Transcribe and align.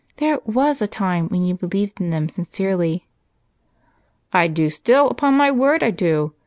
There 0.17 0.39
was 0.47 0.81
a 0.81 0.87
time 0.87 1.29
when 1.29 1.45
you 1.45 1.53
believed 1.53 2.01
in 2.01 2.09
them 2.09 2.27
sincerely." 2.27 3.05
"I 4.33 4.47
do 4.47 4.71
still, 4.71 5.07
upon 5.09 5.35
my 5.35 5.51
word 5.51 5.83
I 5.83 5.91
do! 5.91 6.33